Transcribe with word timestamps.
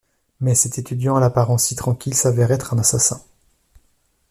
Mais 0.39 0.55
cet 0.55 0.79
étudiant 0.79 1.15
à 1.15 1.19
l'apparence 1.19 1.63
si 1.65 1.75
tranquille 1.75 2.15
s'avère 2.15 2.49
être 2.51 2.73
un 2.73 2.79
assassin. 2.79 3.21